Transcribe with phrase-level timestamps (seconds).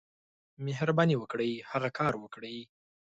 [0.65, 2.57] مهرباني وکړئ، هغه کار وکړئ.